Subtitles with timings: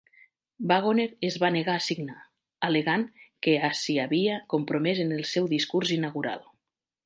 [0.69, 2.15] Wagoner es va negar a signar,
[2.69, 3.05] al·legant
[3.47, 6.45] que ha s'hi havia compromès en el seu discurs inaugural.